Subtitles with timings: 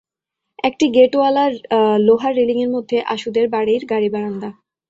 [0.63, 1.45] একটি গেটওয়ালা
[2.07, 4.49] লোহার রেলিঙের মধ্যে আশুদের বাড়ির গাড়িবারান্দা।